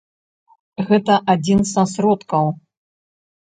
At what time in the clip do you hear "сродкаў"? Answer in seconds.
1.93-2.45